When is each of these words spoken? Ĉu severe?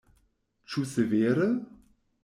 Ĉu 0.71 0.85
severe? 0.95 1.51